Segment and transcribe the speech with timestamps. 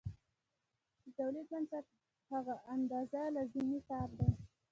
[1.03, 1.85] د تولید بنسټ
[2.31, 4.29] هغه اندازه لازمي کار دی